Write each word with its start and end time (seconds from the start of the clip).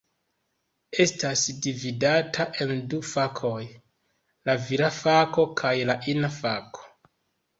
Estas 1.03 1.41
dividata 1.65 2.45
en 2.65 2.71
du 2.93 3.01
fakoj: 3.09 3.59
la 4.51 4.55
vira 4.69 4.89
fako 4.95 5.45
kaj 5.61 5.75
la 5.91 5.97
ina 6.15 6.33
fako. 6.39 6.89